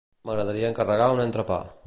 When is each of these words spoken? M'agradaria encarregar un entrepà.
M'agradaria 0.29 0.71
encarregar 0.73 1.11
un 1.17 1.23
entrepà. 1.29 1.65